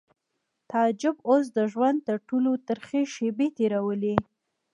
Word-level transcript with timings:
تعجب 0.69 1.15
اوس 1.29 1.45
د 1.57 1.59
ژوند 1.71 1.97
تر 2.07 2.17
ټولو 2.27 2.51
ترخې 2.67 3.01
شېبې 3.13 3.47
تېرولې 3.57 4.15